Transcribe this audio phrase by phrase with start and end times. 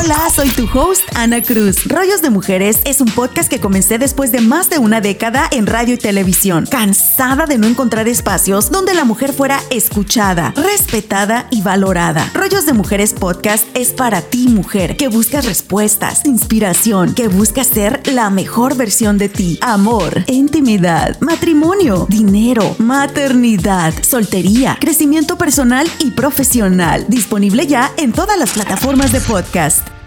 [0.00, 1.84] Hola, soy tu host, Ana Cruz.
[1.86, 5.66] Rollos de Mujeres es un podcast que comencé después de más de una década en
[5.66, 6.66] radio y televisión.
[6.70, 12.30] Cansada de no encontrar espacios donde la mujer fuera escuchada, respetada y valorada.
[12.48, 18.30] De Mujeres Podcast es para ti, mujer, que buscas respuestas, inspiración, que buscas ser la
[18.30, 19.58] mejor versión de ti.
[19.60, 27.04] Amor, intimidad, matrimonio, dinero, maternidad, soltería, crecimiento personal y profesional.
[27.08, 29.97] Disponible ya en todas las plataformas de podcast.